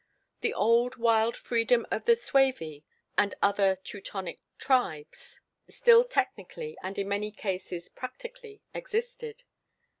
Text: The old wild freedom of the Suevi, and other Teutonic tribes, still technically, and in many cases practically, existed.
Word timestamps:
The 0.39 0.55
old 0.55 0.95
wild 0.95 1.37
freedom 1.37 1.85
of 1.91 2.05
the 2.05 2.15
Suevi, 2.15 2.83
and 3.19 3.35
other 3.39 3.75
Teutonic 3.75 4.39
tribes, 4.57 5.41
still 5.69 6.03
technically, 6.03 6.75
and 6.81 6.97
in 6.97 7.07
many 7.07 7.29
cases 7.31 7.87
practically, 7.87 8.63
existed. 8.73 9.43